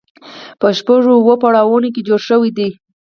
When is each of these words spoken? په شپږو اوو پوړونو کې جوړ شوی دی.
په 0.59 0.67
شپږو 0.77 1.11
اوو 1.17 1.33
پوړونو 1.41 1.89
کې 1.93 2.01
جوړ 2.07 2.21
شوی 2.29 2.51
دی. 2.57 2.69